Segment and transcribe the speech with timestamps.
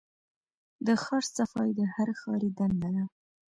[0.85, 3.05] د ښار صفايي د هر ښاري دنده ده.